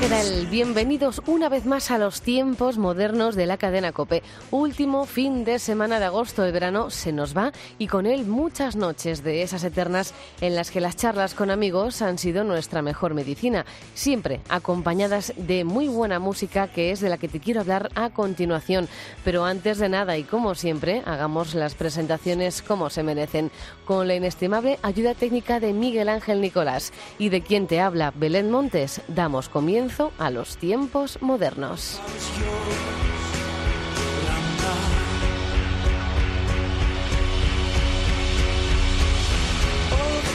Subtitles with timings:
[0.00, 0.46] ¿Qué tal?
[0.46, 4.22] Bienvenidos una vez más a los tiempos modernos de la cadena Cope.
[4.50, 8.76] Último fin de semana de agosto, el verano se nos va y con él muchas
[8.76, 13.12] noches de esas eternas en las que las charlas con amigos han sido nuestra mejor
[13.12, 17.90] medicina, siempre acompañadas de muy buena música que es de la que te quiero hablar
[17.94, 18.88] a continuación.
[19.22, 23.50] Pero antes de nada y como siempre, hagamos las presentaciones como se merecen,
[23.84, 28.50] con la inestimable ayuda técnica de Miguel Ángel Nicolás y de quien te habla Belén
[28.50, 32.00] Montes, damos comienzo a los tiempos modernos.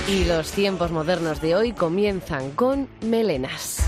[0.10, 3.85] Y los tiempos modernos de hoy comienzan con melenas.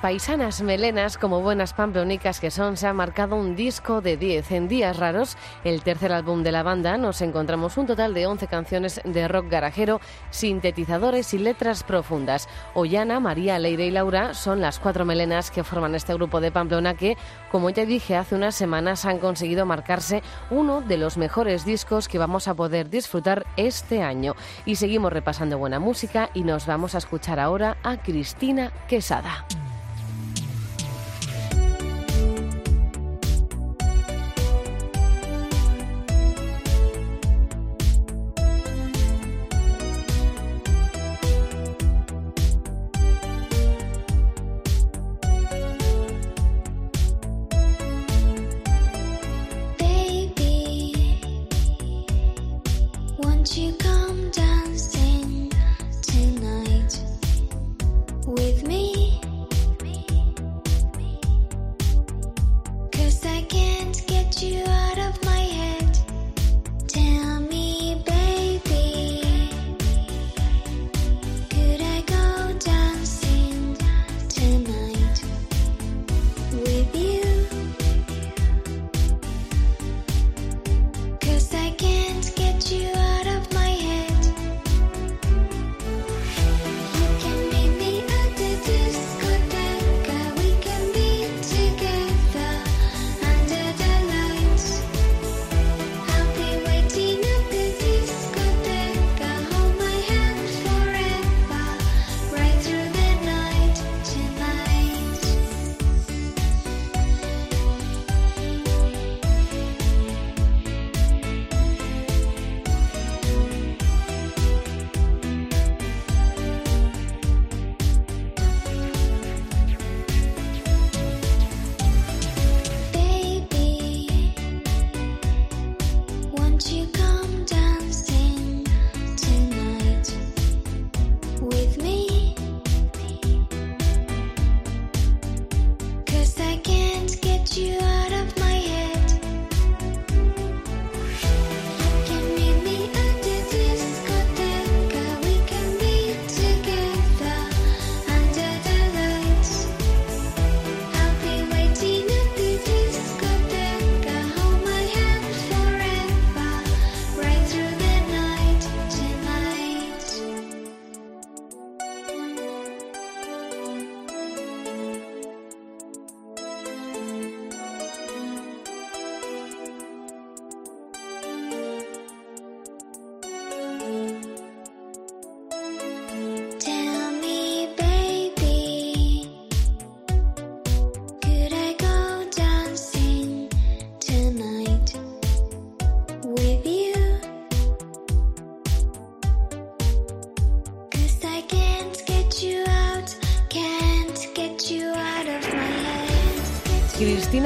[0.00, 4.50] Paisanas melenas, como buenas pampeónicas que son, se han marcado un disco de 10.
[4.52, 8.46] En días raros, el tercer álbum de la banda, nos encontramos un total de 11
[8.46, 10.00] canciones de rock garajero,
[10.30, 12.48] sintetizadores y letras profundas.
[12.74, 16.94] Ollana, María, Leire y Laura son las cuatro melenas que forman este grupo de Pamplona
[16.94, 17.16] que,
[17.50, 22.18] como ya dije hace unas semanas, han conseguido marcarse uno de los mejores discos que
[22.18, 24.34] vamos a poder disfrutar este año.
[24.64, 29.46] Y seguimos repasando buena música y nos vamos a escuchar ahora a Cristina Quesada.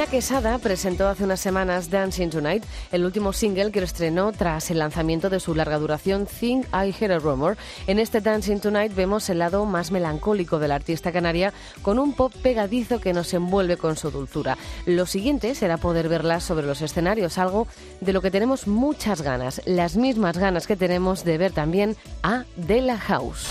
[0.05, 4.79] Cristina Quesada presentó hace unas semanas Dancing Tonight, el último single que estrenó tras el
[4.79, 7.57] lanzamiento de su larga duración Think I Hear a Rumor.
[7.87, 12.13] En este Dancing Tonight vemos el lado más melancólico de la artista canaria con un
[12.13, 14.59] pop pegadizo que nos envuelve con su dulzura.
[14.85, 17.67] Lo siguiente será poder verla sobre los escenarios, algo
[18.01, 22.45] de lo que tenemos muchas ganas, las mismas ganas que tenemos de ver también a
[22.57, 23.49] De La House.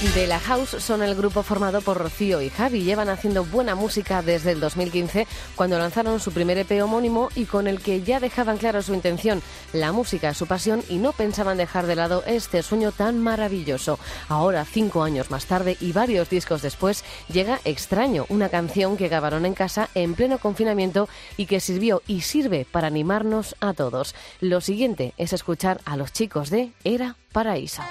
[0.00, 2.84] De la House son el grupo formado por Rocío y Javi.
[2.84, 7.66] Llevan haciendo buena música desde el 2015, cuando lanzaron su primer EP homónimo y con
[7.66, 9.42] el que ya dejaban claro su intención,
[9.74, 13.98] la música, su pasión y no pensaban dejar de lado este sueño tan maravilloso.
[14.30, 19.44] Ahora, cinco años más tarde y varios discos después, llega Extraño, una canción que grabaron
[19.44, 24.14] en casa en pleno confinamiento y que sirvió y sirve para animarnos a todos.
[24.40, 27.82] Lo siguiente es escuchar a los chicos de Era Paraíso.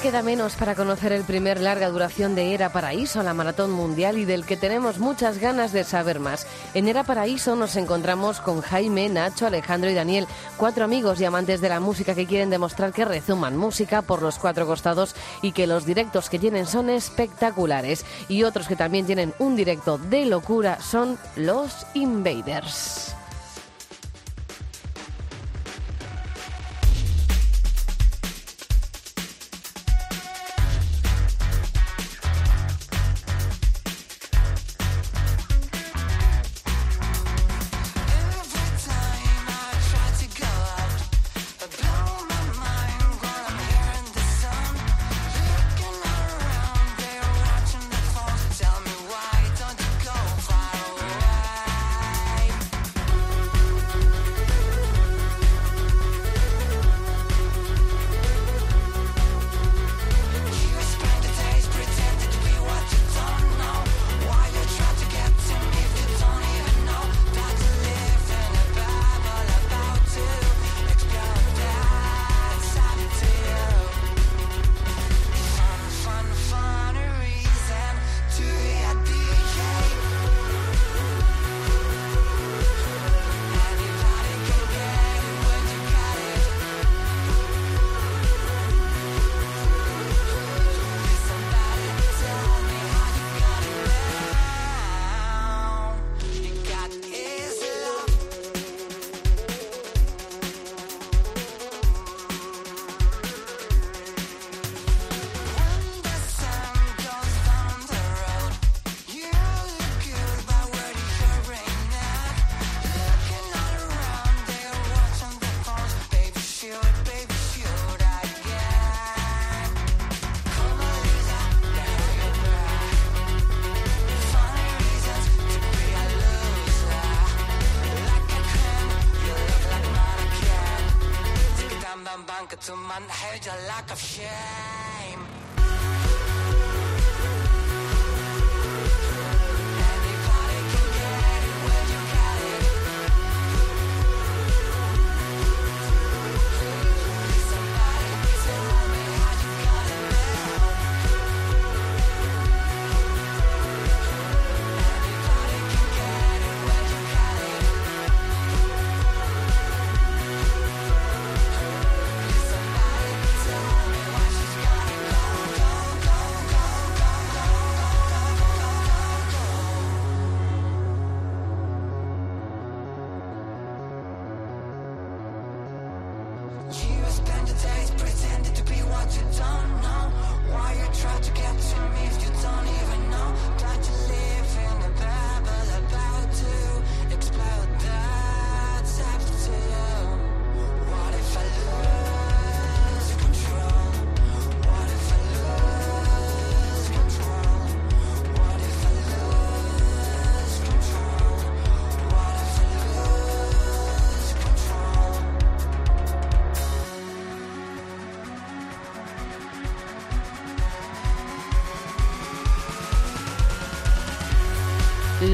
[0.00, 4.24] Queda menos para conocer el primer larga duración de Era Paraíso, la maratón mundial y
[4.24, 6.46] del que tenemos muchas ganas de saber más.
[6.72, 10.26] En Era Paraíso nos encontramos con Jaime, Nacho, Alejandro y Daniel,
[10.56, 14.38] cuatro amigos y amantes de la música que quieren demostrar que rezuman música por los
[14.38, 18.06] cuatro costados y que los directos que tienen son espectaculares.
[18.28, 23.14] Y otros que también tienen un directo de locura son los Invaders.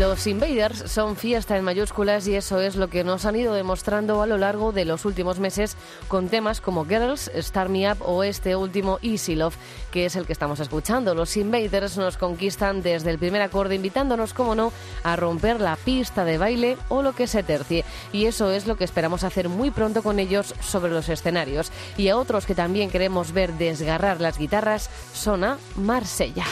[0.08, 4.22] Los Invaders son fiesta en mayúsculas y eso es lo que nos han ido demostrando
[4.22, 8.22] a lo largo de los últimos meses con temas como Girls, Start Me Up o
[8.22, 9.56] este último Easy Love,
[9.90, 11.12] que es el que estamos escuchando.
[11.14, 14.72] Los Invaders nos conquistan desde el primer acorde invitándonos, como no,
[15.02, 17.84] a romper la pista de baile o lo que se tercie.
[18.12, 21.72] Y eso es lo que esperamos hacer muy pronto con ellos sobre los escenarios.
[21.96, 26.44] Y a otros que también queremos ver desgarrar las guitarras son a Marsella.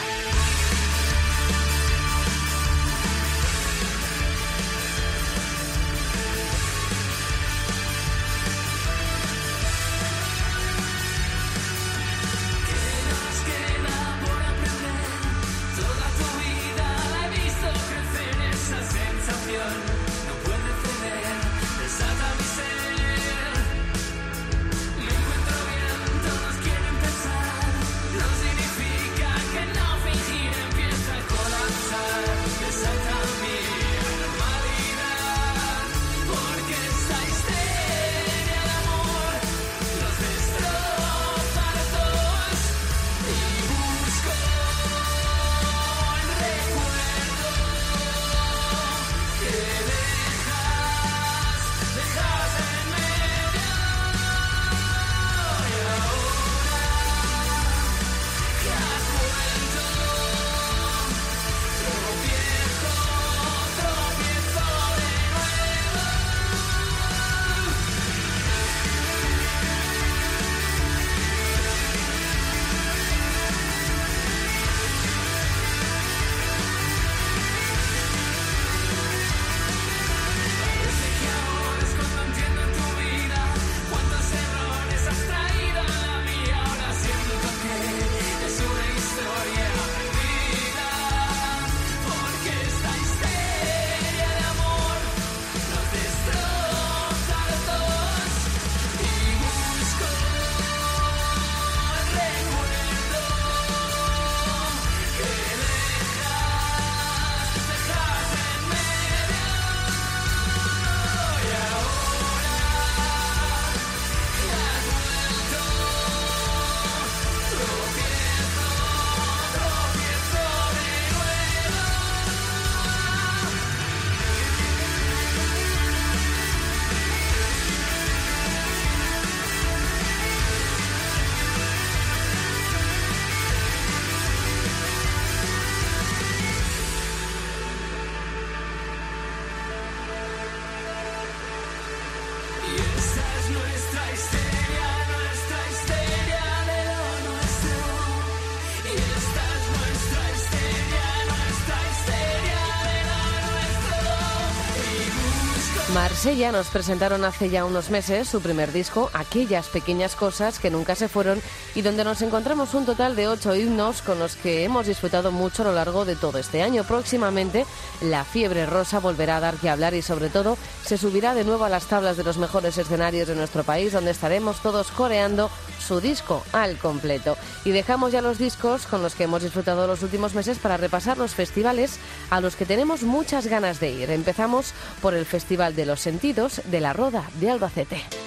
[156.25, 160.95] Marsella nos presentaron hace ya unos meses su primer disco, Aquellas pequeñas cosas que nunca
[160.95, 161.39] se fueron,
[161.75, 165.61] y donde nos encontramos un total de ocho himnos con los que hemos disfrutado mucho
[165.61, 166.83] a lo largo de todo este año.
[166.83, 167.67] Próximamente,
[168.01, 171.63] la fiebre rosa volverá a dar que hablar y, sobre todo, se subirá de nuevo
[171.63, 175.51] a las tablas de los mejores escenarios de nuestro país, donde estaremos todos coreando
[175.85, 177.37] su disco al completo.
[177.65, 181.19] Y dejamos ya los discos con los que hemos disfrutado los últimos meses para repasar
[181.19, 181.99] los festivales
[182.31, 184.09] a los que tenemos muchas ganas de ir.
[184.09, 188.24] Empezamos por el Festival de los De la Roda de Albacete.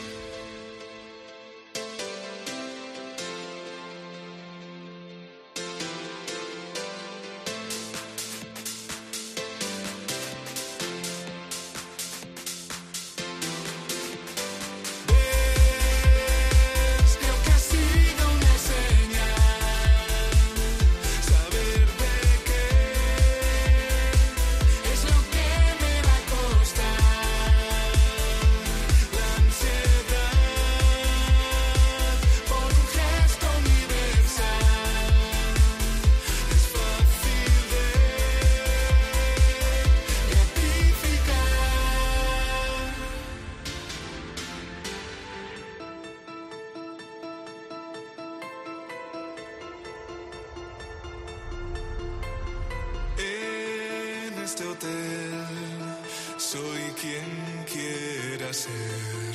[57.01, 59.28] Quien quiera ser.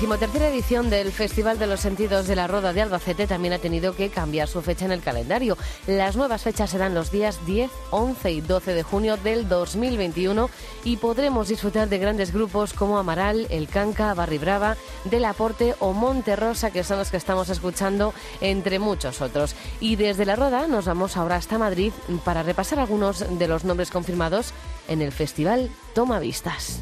[0.00, 3.94] Decimotercera edición del Festival de los Sentidos de la Roda de Albacete también ha tenido
[3.94, 5.58] que cambiar su fecha en el calendario.
[5.86, 10.48] Las nuevas fechas serán los días 10, 11 y 12 de junio del 2021
[10.84, 15.92] y podremos disfrutar de grandes grupos como Amaral, El Canca, Barri Brava, Del Aporte o
[15.92, 19.54] Monte Rosa, que son los que estamos escuchando, entre muchos otros.
[19.80, 21.92] Y desde la Roda nos vamos ahora hasta Madrid
[22.24, 24.54] para repasar algunos de los nombres confirmados
[24.88, 26.80] en el Festival Toma Vistas.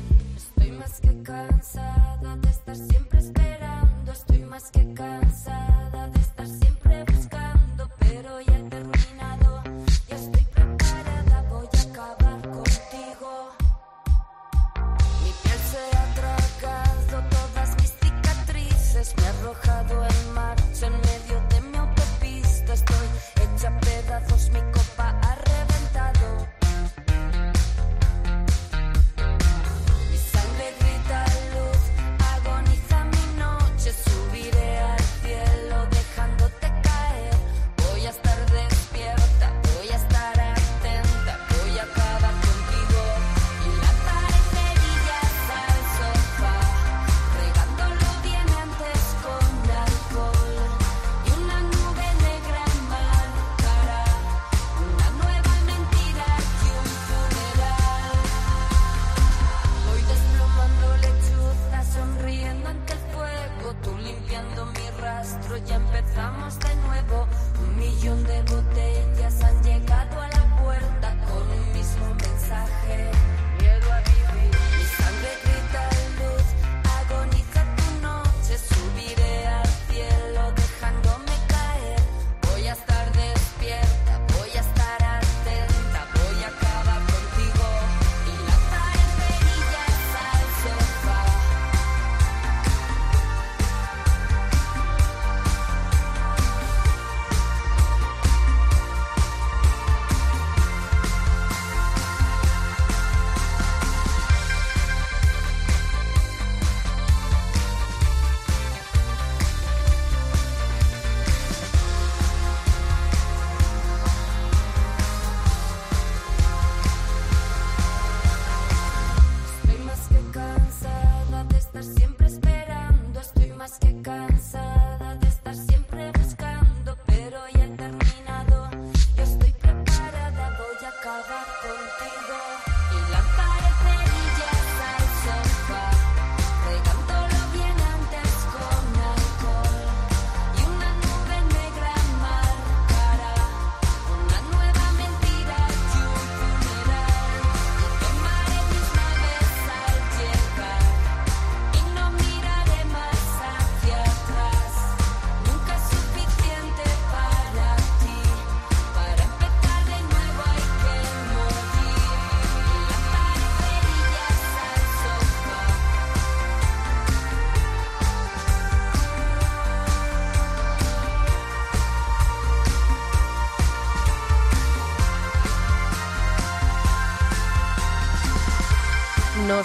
[19.17, 22.73] Arrojado en marcha en medio de mi autopista.
[22.73, 24.61] Estoy hecha pedazos, mi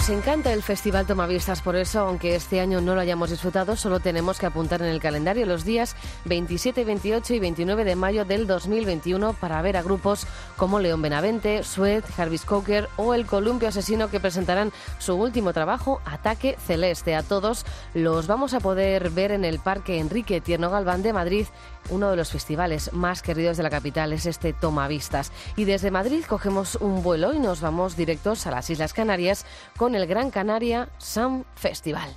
[0.03, 4.01] Nos encanta el Festival Tomavistas, por eso, aunque este año no lo hayamos disfrutado, solo
[4.01, 8.45] tenemos que apuntar en el calendario los días 27, 28 y 29 de mayo del
[8.45, 14.09] 2021 para ver a grupos como León Benavente, Suez, Jarvis Cocker o el Columpio Asesino
[14.09, 17.15] que presentarán su último trabajo, Ataque Celeste.
[17.15, 21.47] A todos los vamos a poder ver en el Parque Enrique Tierno Galván de Madrid
[21.89, 25.31] uno de los festivales más queridos de la capital es este Tomavistas.
[25.55, 29.45] Y desde Madrid cogemos un vuelo y nos vamos directos a las Islas Canarias
[29.77, 32.15] con el Gran Canaria Sun Festival.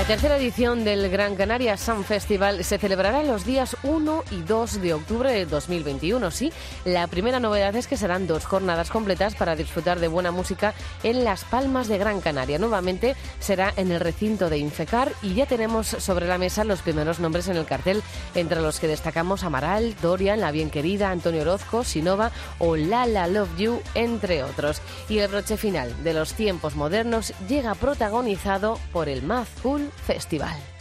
[0.00, 4.80] La tercera edición del Gran Canaria Sun Festival se celebrará los días 1 y 2
[4.80, 6.30] de octubre de 2021.
[6.30, 6.54] Sí,
[6.86, 11.22] la primera novedad es que serán dos jornadas completas para disfrutar de buena música en
[11.22, 12.58] Las Palmas de Gran Canaria.
[12.58, 17.20] Nuevamente será en el recinto de Infecar y ya tenemos sobre la mesa los primeros
[17.20, 18.02] nombres en el cartel,
[18.34, 23.58] entre los que destacamos Amaral, Dorian, La Bien Querida, Antonio Orozco, Sinova o Lala Love
[23.58, 24.80] You, entre otros.
[25.10, 29.22] Y el broche final de los tiempos modernos llega protagonizado por el
[29.62, 30.79] Cool Festival.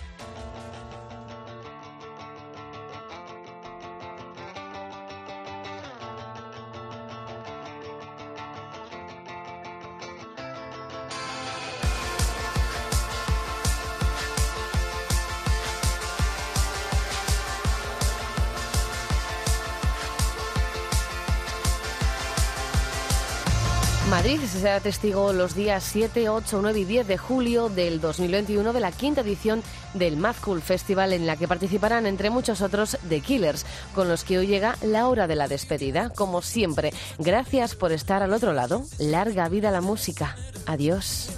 [24.59, 28.91] Será testigo los días 7, 8, 9 y 10 de julio del 2021 de la
[28.91, 33.65] quinta edición del Mad Cool Festival en la que participarán entre muchos otros The Killers,
[33.95, 36.09] con los que hoy llega la hora de la despedida.
[36.09, 38.83] Como siempre, gracias por estar al otro lado.
[38.97, 40.35] Larga vida la música.
[40.65, 41.29] Adiós.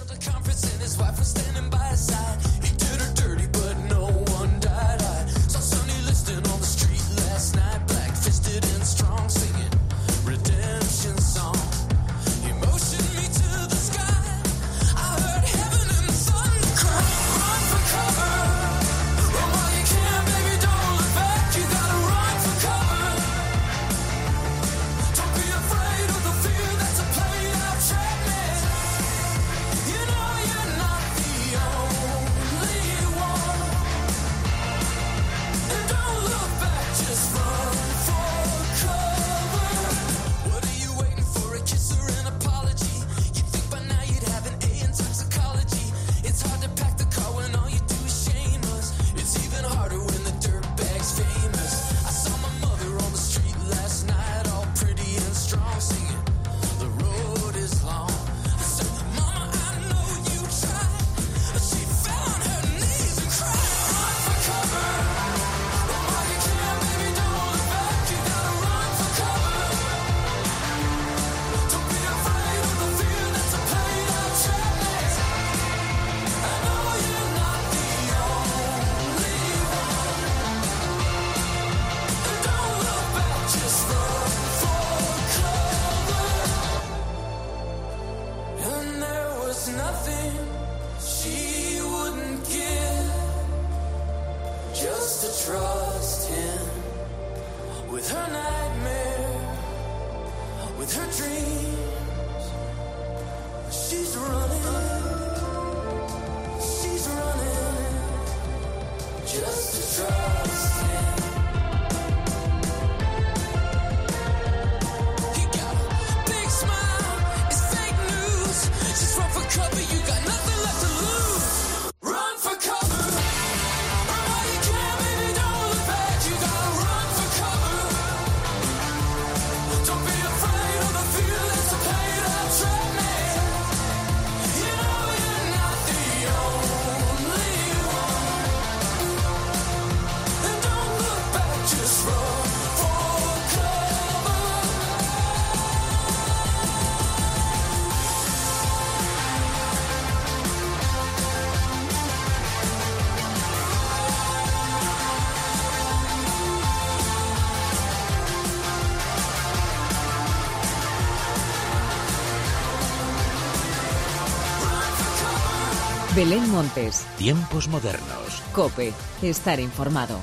[166.21, 168.43] Belén Montes, Tiempos modernos.
[168.53, 170.19] Cope, estar informado.